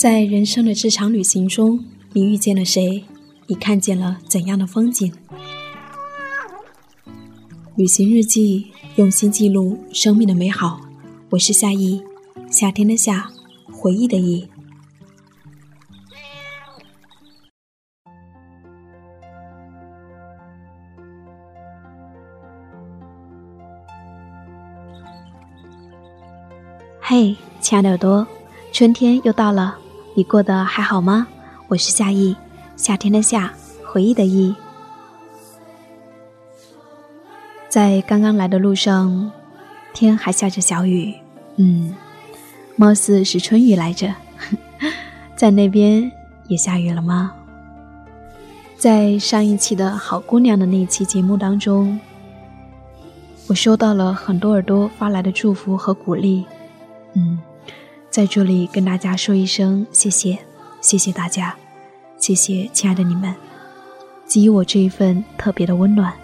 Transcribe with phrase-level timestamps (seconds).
[0.00, 1.84] 在人生的这场旅行中，
[2.14, 3.04] 你遇见了谁？
[3.48, 5.12] 你看见了怎样的风景？
[7.76, 10.80] 旅行日记，用心记录生命的美好。
[11.28, 12.02] 我是夏意，
[12.50, 13.28] 夏天的夏，
[13.70, 14.48] 回忆的忆。
[26.98, 28.26] 嘿，亲爱的耳朵，
[28.72, 29.76] 春天又到了。
[30.20, 31.26] 你过得还好吗？
[31.66, 32.36] 我是夏意，
[32.76, 33.50] 夏天的夏，
[33.86, 34.54] 回忆的忆。
[37.70, 39.32] 在刚刚来的路上，
[39.94, 41.14] 天还下着小雨，
[41.56, 41.96] 嗯，
[42.76, 44.14] 貌似是春雨来着。
[45.34, 46.12] 在那边
[46.48, 47.32] 也下雨了吗？
[48.76, 51.98] 在上一期的好姑娘的那期节目当中，
[53.46, 56.44] 我收到了很多耳朵发来的祝福和鼓励，
[57.14, 57.38] 嗯。
[58.10, 60.38] 在这里跟大家说一声谢谢，
[60.80, 61.56] 谢谢大家，
[62.18, 63.32] 谢谢亲爱的你们，
[64.26, 66.19] 给予我这一份特别的温暖。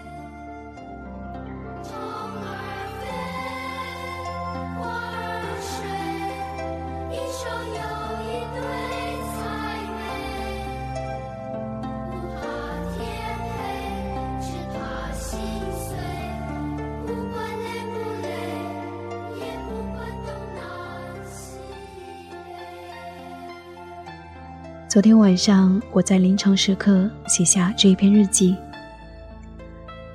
[24.89, 28.55] 昨天晚上，我在凌晨时刻写下这一篇日记。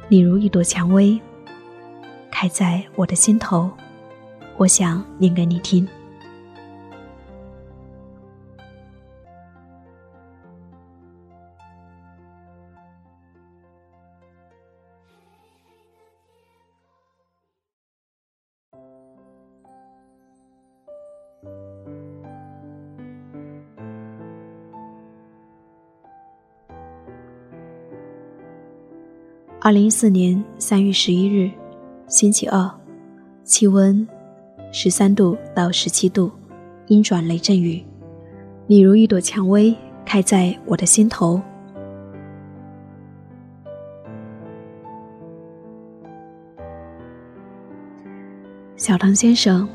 [0.09, 1.20] 你如一朵蔷薇，
[2.31, 3.70] 开在我的心头，
[4.56, 5.87] 我想念给你听。
[29.65, 31.49] 二零一四年三月十一日，
[32.09, 32.69] 星期二，
[33.45, 34.05] 气温
[34.73, 36.33] 十三度到十七度，
[36.89, 37.81] 阴转雷阵雨。
[38.67, 39.72] 你如一朵蔷薇，
[40.05, 41.41] 开在我的心头。
[48.77, 49.69] 小唐先生，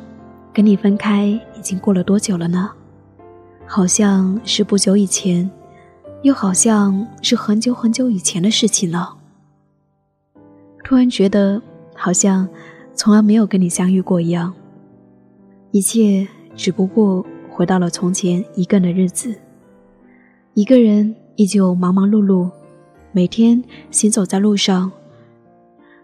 [0.51, 2.69] 跟你分开已经过了多久了呢？
[3.65, 5.49] 好像是不久以前，
[6.23, 9.16] 又好像是很久很久以前的事情了。
[10.87, 11.61] 突然觉得
[11.93, 12.47] 好像
[12.93, 14.53] 从来没有跟你相遇过一样，
[15.71, 16.25] 一切
[16.55, 19.35] 只不过回到了从前一个人的日子，
[20.53, 22.49] 一个人依旧忙忙碌碌，
[23.11, 23.61] 每天
[23.91, 24.89] 行走在路上，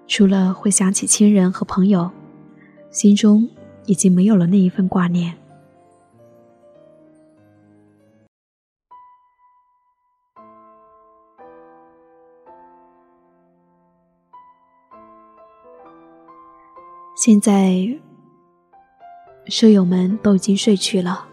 [0.06, 2.12] 除了会想起亲人和朋友，
[2.92, 3.48] 心中
[3.86, 5.34] 已经没有了那一份挂念。
[17.16, 17.88] 现在，
[19.46, 21.28] 舍友们都已经睡去了，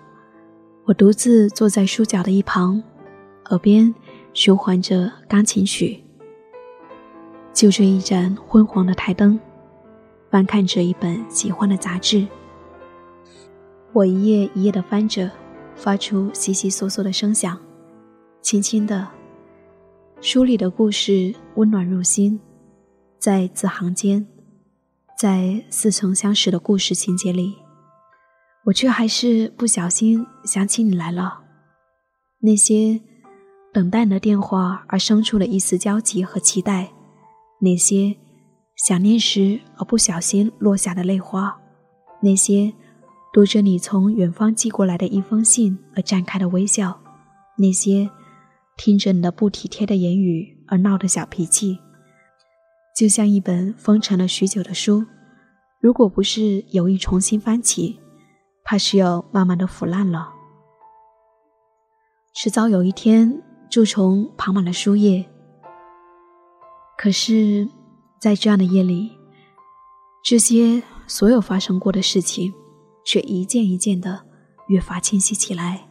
[0.85, 2.83] 我独自坐在书角的一旁，
[3.47, 3.93] 耳边
[4.35, 6.05] 循环着钢琴曲，
[7.55, 9.41] 就着一盏昏黄的台灯，
[10.31, 12.27] 翻看着一本喜欢的杂志。
[13.95, 15.31] 我一页一页的翻着，
[15.75, 17.59] 发出悉悉嗦嗦的声响，
[18.43, 19.09] 轻轻的，
[20.21, 22.39] 书里的故事温暖入心，
[23.19, 24.27] 在字行间。
[25.21, 27.55] 在似曾相识的故事情节里，
[28.65, 31.43] 我却还是不小心想起你来了。
[32.39, 32.99] 那些
[33.71, 36.91] 等待你的电话而生出了一丝焦急和期待，
[37.61, 38.17] 那些
[38.77, 41.55] 想念时而不小心落下的泪花，
[42.23, 42.73] 那些
[43.31, 46.99] 读着你从远方寄过来的一封信而绽开的微笑，
[47.59, 48.09] 那些
[48.79, 51.79] 听着你的不体贴的言语而闹的小脾气。
[52.97, 55.05] 就像一本封尘了许久的书，
[55.81, 57.99] 如果不是有意重新翻起，
[58.65, 60.35] 怕是要慢慢的腐烂了。
[62.35, 65.25] 迟早有一天，蛀虫爬满了书页。
[66.99, 67.69] 可是，
[68.21, 69.11] 在这样的夜里，
[70.23, 72.53] 这些所有发生过的事情，
[73.05, 74.27] 却一件一件的
[74.69, 75.90] 越发清晰起来。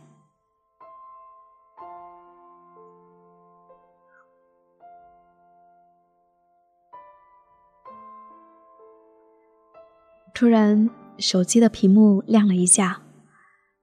[10.39, 13.01] 突然，手机的屏幕亮了一下，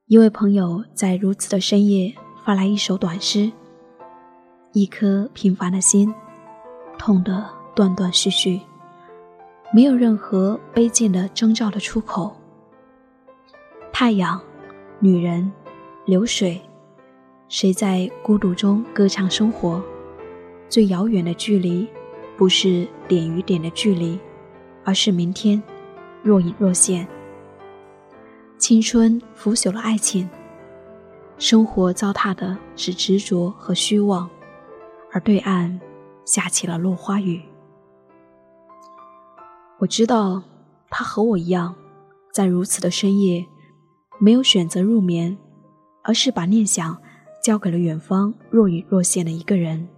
[0.06, 2.14] 一位朋友在如此的深夜
[2.47, 3.53] 发来一首短诗。
[4.73, 6.14] 一颗平凡的心，
[6.97, 7.44] 痛得
[7.75, 8.58] 断断续续，
[9.70, 12.35] 没有任何卑贱的征兆的出口。
[13.93, 14.41] 太阳，
[14.99, 15.52] 女人，
[16.06, 16.59] 流水，
[17.50, 19.82] 谁在孤独中歌唱生活？
[20.70, 21.87] 最遥远的距离，
[22.35, 24.19] 不是点与点的距离，
[24.87, 25.62] 而是明天
[26.26, 27.06] 若隐若现。
[28.58, 30.28] 青春腐朽了爱情，
[31.38, 34.28] 生活糟蹋的是执着和虚妄，
[35.12, 35.81] 而对岸
[36.25, 37.40] 下起了落花雨。
[39.78, 40.43] 我知道，
[40.90, 41.73] 他和我一样，
[42.32, 43.46] 在如此的深夜，
[44.19, 45.38] 没有选择入眠，
[46.02, 47.00] 而是把念想
[47.40, 49.88] 交给了远方若隐若现的一个人。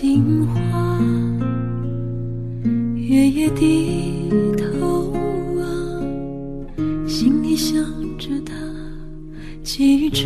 [0.00, 0.98] 情话，
[2.96, 5.12] 月夜低头
[5.60, 5.62] 啊，
[7.06, 7.78] 心里想
[8.16, 8.54] 着他，
[9.62, 10.24] 记着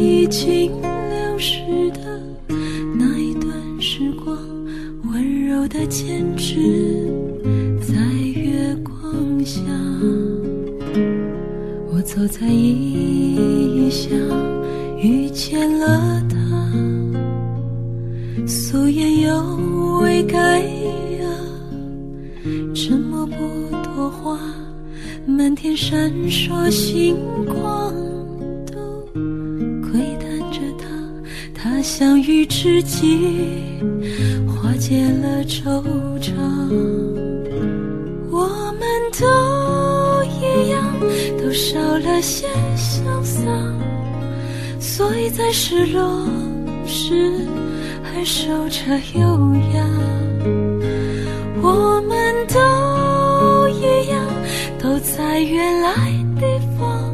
[0.00, 1.60] 已经流逝
[1.90, 2.18] 的
[2.98, 4.38] 那一段时光，
[5.12, 7.06] 温柔的坚持
[7.82, 7.94] 在
[8.34, 9.60] 月光下，
[11.92, 14.10] 我走在异乡。
[14.96, 16.23] 遇见了，
[18.74, 19.40] 素颜又
[20.00, 21.28] 未改呀，
[22.74, 23.36] 沉默不
[23.94, 24.36] 多话，
[25.24, 27.16] 满天闪烁星
[27.46, 27.94] 光，
[28.66, 29.06] 都
[29.80, 30.88] 窥探着他。
[31.54, 33.44] 他相遇之际，
[34.48, 35.80] 化解了惆
[36.18, 36.34] 怅。
[38.28, 38.48] 我
[38.80, 38.88] 们
[39.20, 40.82] 都一样，
[41.40, 43.40] 都少了些潇洒。
[44.80, 46.26] 所以在失落
[46.84, 47.38] 时，
[48.14, 49.84] 还守着优雅。
[51.60, 54.24] 我们都一样，
[54.78, 55.96] 都在原来
[56.38, 56.46] 地
[56.78, 57.12] 方，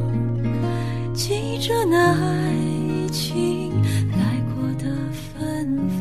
[1.14, 3.72] 记着那爱情
[4.12, 6.00] 来过的芬芳。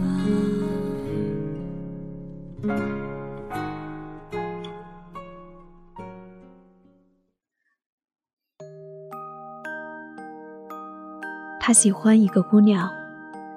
[11.62, 12.92] 他喜欢一个姑娘，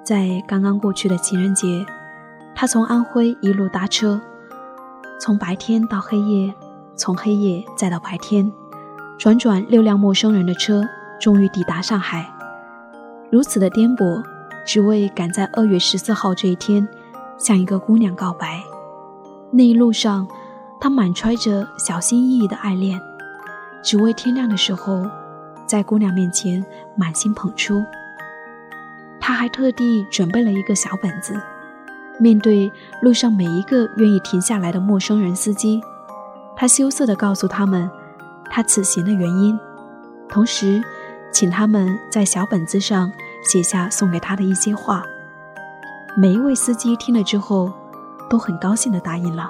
[0.03, 1.85] 在刚刚过去的情人节，
[2.53, 4.19] 他从安徽一路搭车，
[5.17, 6.53] 从白天到黑夜，
[6.97, 8.51] 从黑夜再到白天，
[9.17, 10.85] 转转六辆陌生人的车，
[11.21, 12.29] 终于抵达上海。
[13.31, 14.21] 如此的颠簸，
[14.65, 16.85] 只为赶在二月十四号这一天，
[17.37, 18.61] 向一个姑娘告白。
[19.51, 20.27] 那一路上，
[20.81, 22.99] 他满揣着小心翼翼的爱恋，
[23.81, 25.09] 只为天亮的时候，
[25.65, 26.63] 在姑娘面前
[26.97, 27.81] 满心捧出。
[29.25, 31.33] 他还特地准备了一个小本子，
[32.19, 32.69] 面对
[33.01, 35.81] 路上每一个愿意停下来的陌生人司机，
[36.57, 37.89] 他羞涩地告诉他们
[38.49, 39.57] 他此行的原因，
[40.27, 40.83] 同时
[41.31, 43.09] 请他们在小本子上
[43.49, 45.05] 写下送给他的一些话。
[46.17, 47.71] 每一位司机听了之后，
[48.29, 49.49] 都很高兴地答应了。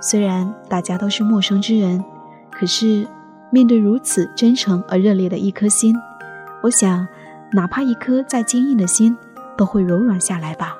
[0.00, 2.04] 虽然大家都是陌生之人，
[2.50, 3.06] 可是
[3.48, 5.94] 面对如此真诚而热烈的一颗心，
[6.64, 7.06] 我想。
[7.54, 9.16] 哪怕一颗再坚硬的心，
[9.58, 10.74] 都会柔软下来吧。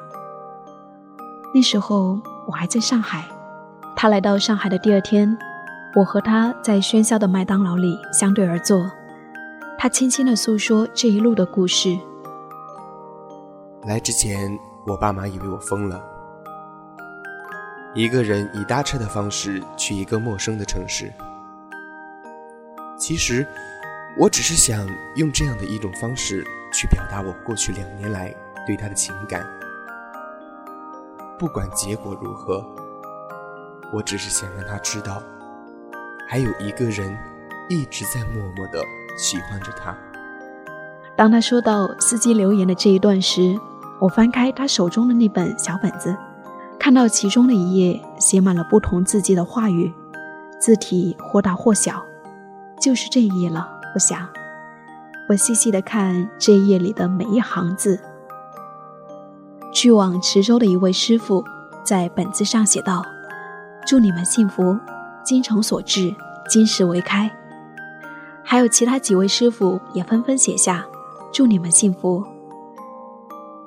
[1.55, 3.25] 那时候我还在上海，
[3.95, 5.37] 他来到上海的第二天，
[5.95, 8.91] 我和他在喧嚣的麦当劳里相对而坐。
[9.79, 11.95] 他轻轻地诉说这一路的故事。
[13.85, 16.03] 来之前，我爸妈以为我疯了，
[17.95, 21.13] 一个人以搭车的方式去一个陌生的城市。
[22.97, 23.47] 其实，
[24.17, 26.47] 我只是想用这样的一种方式。
[26.73, 28.35] 去表达我过去两年来
[28.67, 29.47] 对他的情感，
[31.39, 32.65] 不管结果如何，
[33.93, 35.23] 我只是想让他知道，
[36.29, 37.17] 还有一个人
[37.69, 38.83] 一直在默默的
[39.19, 39.95] 喜欢着他。
[41.15, 43.59] 当他说到司机留言的这一段时，
[44.01, 46.17] 我翻开他手中的那本小本子，
[46.79, 49.93] 看到其中的一页写满了不同字迹的话语，
[50.59, 52.03] 字体或大或小，
[52.81, 53.69] 就是这一页了。
[53.95, 54.27] 我想。
[55.29, 57.99] 我细细的看这一页里的每一行字。
[59.73, 61.43] 去往池州的一位师傅
[61.83, 63.03] 在本子上写道
[63.87, 64.79] ：“祝你们幸福，
[65.25, 66.15] 精诚所至，
[66.49, 67.31] 金石为开。”
[68.45, 70.85] 还有其他几位师傅也纷纷写下
[71.33, 72.23] ：“祝你们幸福。”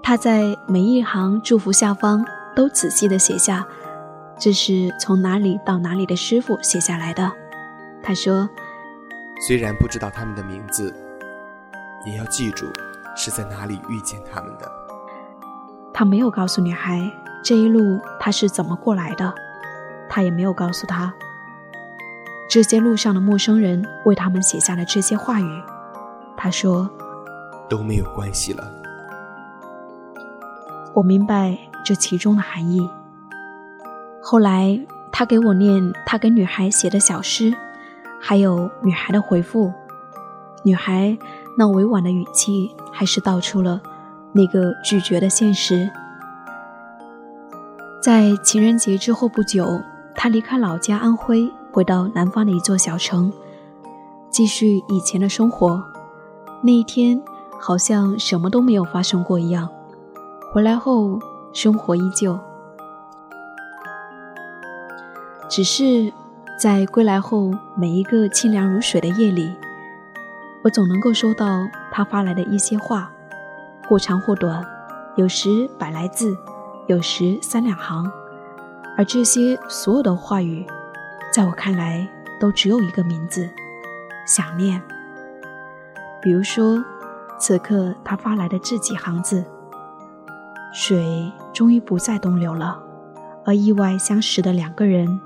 [0.03, 2.23] 他在每一行祝福下方
[2.55, 3.65] 都仔细的写下
[4.37, 7.31] ：“这是从哪里到哪里的师傅写下来的。”
[8.03, 8.47] 他说
[9.47, 10.93] ：“虽然不知道他们的名字。”
[12.05, 12.65] 也要记住
[13.15, 14.71] 是在哪里遇见他们的。
[15.93, 17.11] 他没有告诉女孩
[17.43, 19.33] 这一路他是怎么过来的，
[20.09, 21.13] 他也没有告诉她
[22.49, 25.63] 这些路上的陌生人为他们写下了这些话语。
[26.37, 26.89] 他说
[27.69, 28.71] ：“都没有关系了。”
[30.93, 32.89] 我明白这其中的含义。
[34.21, 34.79] 后来
[35.11, 37.53] 他给我念他给女孩写的小诗，
[38.21, 39.73] 还有女孩的回复，
[40.63, 41.17] 女孩
[41.57, 43.81] 那委婉的语气，还是道出了
[44.33, 45.89] 那个拒绝的现实。
[48.01, 49.81] 在情人节之后不久，
[50.13, 53.31] 他离开老家安徽，回到南方的一座小城，
[54.29, 55.83] 继续以前的生活。
[56.61, 57.21] 那一天，
[57.59, 59.67] 好像什么都没有发生过一样。
[60.51, 61.19] 回来后，
[61.53, 62.37] 生活依旧，
[65.49, 66.11] 只是
[66.59, 69.51] 在归来后每一个清凉如水的夜里，
[70.65, 73.11] 我总能够收到他发来的一些话，
[73.87, 74.65] 或长或短，
[75.15, 76.35] 有时百来字。
[76.87, 78.11] 有时三两行，
[78.95, 80.63] 而这些所有的话语，
[81.33, 82.07] 在我看来
[82.39, 83.49] 都只有一个名字：
[84.27, 84.79] 想念。
[86.21, 86.83] 比如说，
[87.39, 89.43] 此刻他发来的这几行字
[90.71, 92.79] ：“水终于不再东流了，
[93.43, 95.19] 而意外相识的两个人，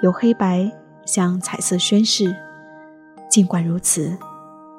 [0.00, 0.72] 由黑白
[1.04, 2.34] 向彩色宣誓。
[3.28, 4.16] 尽管如此，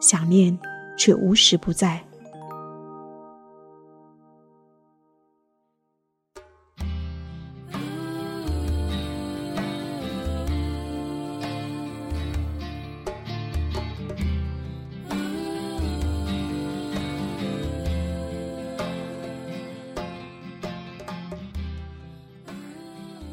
[0.08, 0.56] 想念
[0.96, 2.00] 却无时不在。”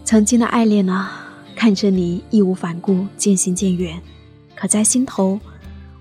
[0.05, 1.27] 曾经的爱恋啊，
[1.57, 4.01] 看着你义无反顾渐行渐远，
[4.55, 5.41] 可在心头，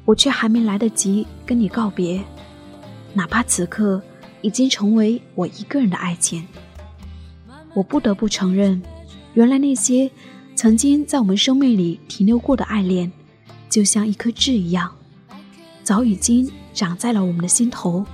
[0.05, 2.23] 我却还没来得及跟你告别。
[3.13, 4.01] 哪怕此刻
[4.41, 6.47] 已经成为我一个人的爱情，
[7.73, 8.81] 我不得不承认，
[9.33, 10.09] 原来那些
[10.55, 13.11] 曾经在我们生命里停留过的爱恋，
[13.69, 14.91] 就像一颗痣一样，
[15.83, 18.05] 早已经长在了我们的心头。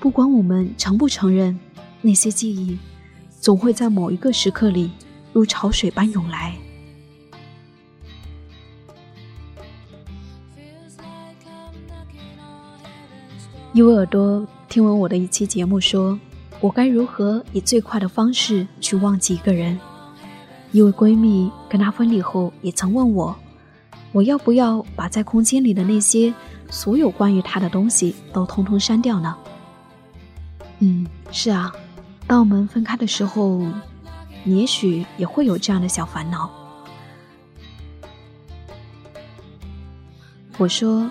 [0.00, 1.58] 不管我们承不承认，
[2.02, 2.78] 那些记忆。
[3.40, 4.90] 总会在某一个时刻里，
[5.34, 6.56] 如潮水般涌来。
[13.74, 16.16] 一位耳朵听闻我的一期节目，说
[16.60, 19.76] 我该如何以最快的方式去忘记一个人。
[20.70, 23.34] 一位闺蜜跟她分离后，也曾问我，
[24.12, 26.32] 我要不要把在空间里的那些
[26.70, 29.36] 所有关于他的东西都通通删掉呢？
[30.78, 31.74] 嗯，是啊。
[32.28, 33.60] 当我们分开的时候，
[34.44, 36.48] 你也许也会有这样的小烦恼。
[40.58, 41.10] 我说，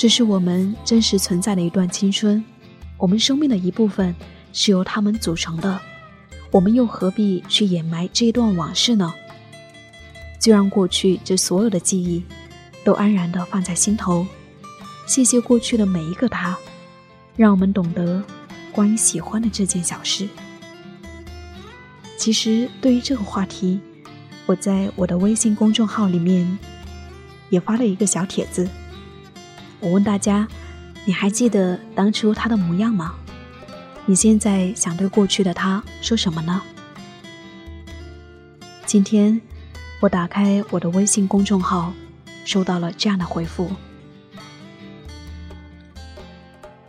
[0.00, 2.42] 这是我们真实存在的一段青春，
[2.96, 4.14] 我们生命的一部分
[4.50, 5.78] 是由他们组成的，
[6.50, 9.12] 我们又何必去掩埋这一段往事呢？
[10.38, 12.24] 就让过去这所有的记忆，
[12.82, 14.26] 都安然的放在心头。
[15.06, 16.56] 谢谢过去的每一个他，
[17.36, 18.24] 让我们懂得。
[18.72, 20.26] 关于喜欢的这件小事，
[22.16, 23.78] 其实对于这个话题，
[24.46, 26.58] 我在我的微信公众号里面
[27.50, 28.66] 也发了一个小帖子。
[29.80, 30.46] 我问大家，
[31.06, 33.14] 你还记得当初他的模样吗？
[34.06, 36.60] 你现在想对过去的他说什么呢？
[38.84, 39.40] 今天
[40.00, 41.92] 我打开我的微信公众号，
[42.44, 43.70] 收到了这样的回复。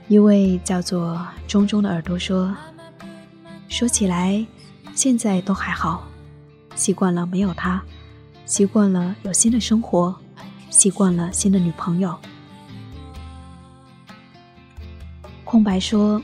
[0.07, 2.53] 一位叫做中中的耳朵说
[3.69, 4.45] ：“说起来，
[4.93, 6.07] 现在都还好，
[6.75, 7.81] 习惯了没有他，
[8.45, 10.13] 习惯了有新的生活，
[10.69, 12.19] 习惯了新的女朋友。”
[15.51, 16.21] 空白说：“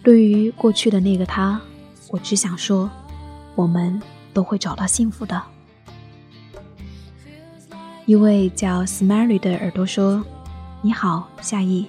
[0.00, 1.60] 对于过去的那个他，
[2.10, 2.88] 我只想说，
[3.56, 4.00] 我们
[4.32, 5.42] 都会找到幸福的。”
[8.06, 10.24] 一位叫 Smiley 的耳朵说
[10.82, 11.88] ：“你好，夏意。”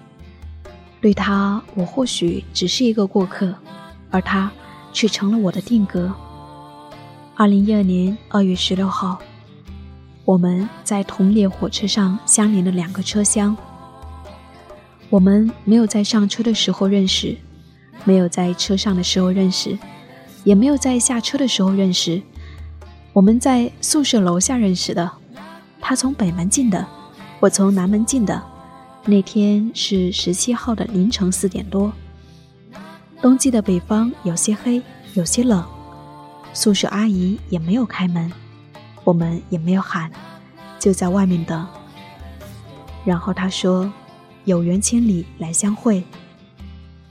[1.00, 3.53] 对他，我或许只是一个过客，
[4.09, 4.51] 而他
[4.91, 6.12] 却成了我的定格。
[7.36, 9.19] 二零一二年二月十六号，
[10.25, 13.55] 我们在同列火车上相连的两个车厢。
[15.09, 17.37] 我们没有在上车的时候认识，
[18.03, 19.77] 没有在车上的时候认识，
[20.43, 22.21] 也没有在下车的时候认识。
[23.13, 25.09] 我们在宿舍楼下认识的，
[25.79, 26.85] 他从北门进的，
[27.39, 28.43] 我从南门进的。
[29.05, 31.93] 那天是十七号的凌晨四点多，
[33.21, 34.81] 冬季的北方有些黑，
[35.13, 35.63] 有些冷，
[36.53, 38.29] 宿舍阿姨也没有开门，
[39.05, 40.11] 我们也没有喊，
[40.77, 41.65] 就在外面等。
[43.05, 43.89] 然后她说
[44.47, 46.03] ：“有缘千里来相会。”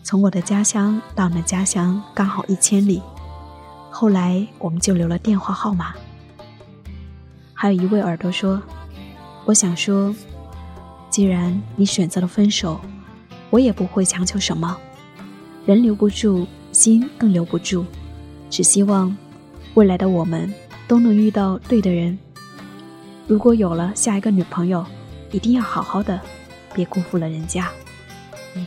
[0.03, 3.01] 从我的家乡到那家乡刚好一千里。
[3.91, 5.95] 后来我们就留了电话号码。
[7.55, 8.61] 还有一位耳朵说
[9.47, 10.13] ：“我想说。”
[11.09, 12.79] 既然你选择了分手，
[13.49, 14.77] 我也不会强求什么。
[15.65, 17.85] 人留不住，心更留不住。
[18.51, 19.17] 只希望
[19.75, 20.53] 未来的我们
[20.87, 22.19] 都能遇到对的人。
[23.27, 24.85] 如果有了下一个女朋友，
[25.33, 26.21] 一定要好好的，
[26.77, 27.73] 别辜负了人家。
[28.55, 28.67] 嗯，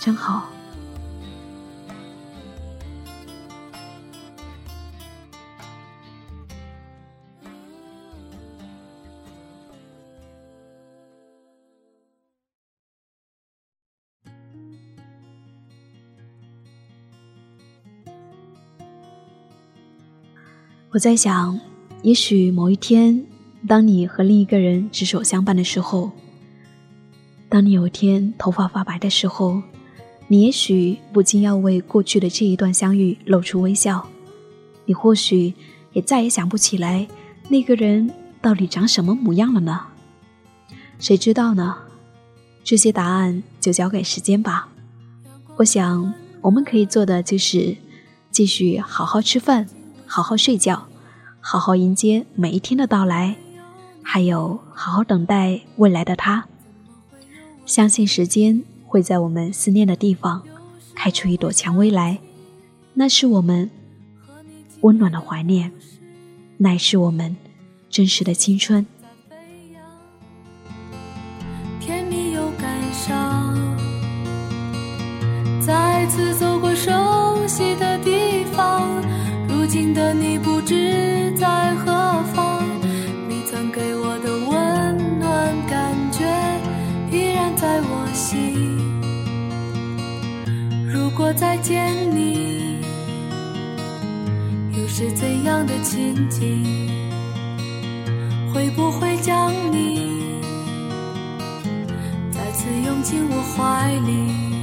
[0.00, 0.48] 真好。
[20.92, 21.60] 我在想，
[22.02, 23.26] 也许某一天，
[23.68, 26.10] 当你和另一个人执手相伴的时候，
[27.48, 29.62] 当你有一天头发发白的时候，
[30.28, 34.06] 你也许不禁要为过去的这一段相遇露出微笑。
[34.84, 35.54] 你或许
[35.92, 37.06] 也再也想不起来
[37.48, 38.10] 那个人
[38.40, 39.80] 到底长什么模样了呢？
[40.98, 41.76] 谁知道呢？
[42.64, 44.68] 这些答案就交给时间吧。
[45.56, 47.76] 我想，我们可以做的就是
[48.30, 49.66] 继续好好吃饭。
[50.08, 50.86] 好好睡觉，
[51.40, 53.36] 好好迎接每一天的到来，
[54.02, 56.46] 还有好好等待未来的他。
[57.66, 60.40] 相信时间会在我们思念的地方
[60.94, 62.18] 开出一朵蔷薇来，
[62.94, 63.68] 那是我们
[64.82, 65.72] 温暖的怀念，
[66.58, 67.36] 乃是我们
[67.90, 68.86] 真实的青春。
[71.80, 73.76] 甜蜜又感伤，
[75.60, 76.32] 再次
[91.26, 92.78] 果再见你，
[94.78, 96.88] 又是怎样的情景？
[98.54, 100.40] 会不会将你
[102.30, 104.55] 再次拥进我怀里？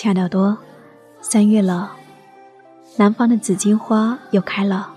[0.00, 0.56] 亲爱的耳朵，
[1.20, 1.90] 三月了，
[2.96, 4.88] 南方的紫荆花又开了。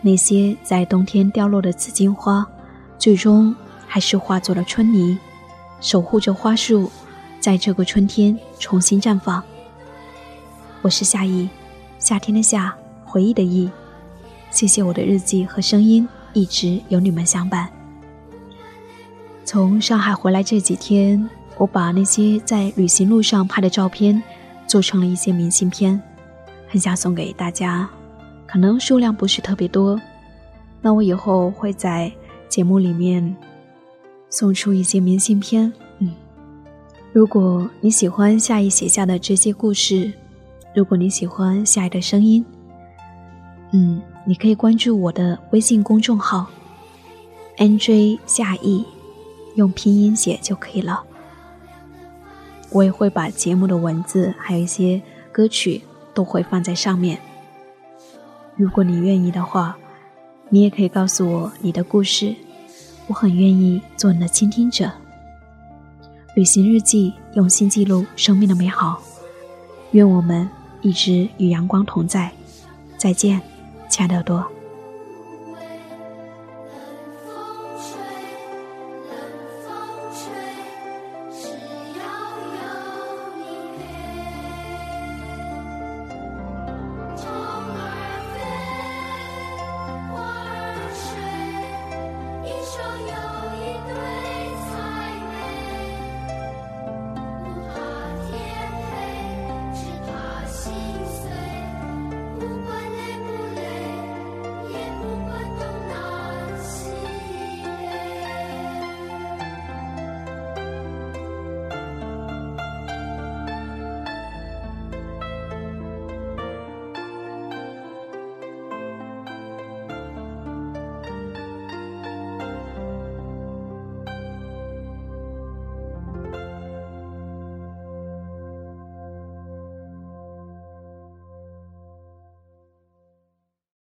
[0.00, 2.46] 那些在冬天掉落的紫荆花，
[3.00, 3.52] 最终
[3.84, 5.18] 还是化作了春泥，
[5.80, 6.88] 守护着花树，
[7.40, 9.42] 在这个春天重新绽放。
[10.82, 11.48] 我是夏意，
[11.98, 12.72] 夏天的夏，
[13.04, 13.68] 回忆的忆。
[14.52, 17.68] 谢谢我的日记和声音一直有你们相伴。
[19.44, 21.28] 从上海回来这几天。
[21.58, 24.22] 我把那些在旅行路上拍的照片
[24.66, 26.00] 做成了一些明信片，
[26.68, 27.88] 很想送给大家，
[28.46, 30.00] 可能数量不是特别多。
[30.80, 32.10] 那我以后会在
[32.48, 33.36] 节目里面
[34.30, 35.72] 送出一些明信片。
[35.98, 36.14] 嗯，
[37.12, 40.12] 如果你喜欢夏意写下的这些故事，
[40.72, 42.44] 如果你喜欢夏意的声音，
[43.72, 46.46] 嗯，你可以关注我的微信公众号
[47.56, 48.84] “nj 夏意”，
[49.56, 51.02] 用拼音写就可以了。
[52.70, 55.00] 我也会把节目的文字，还有一些
[55.32, 57.18] 歌曲，都会放在上面。
[58.56, 59.76] 如果你愿意的话，
[60.48, 62.34] 你也可以告诉我你的故事，
[63.06, 64.90] 我很愿意做你的倾听者。
[66.34, 69.00] 旅行日记，用心记录生命的美好。
[69.92, 70.48] 愿我们
[70.82, 72.30] 一直与阳光同在。
[72.96, 73.40] 再见，
[73.88, 74.57] 亲爱的耳朵。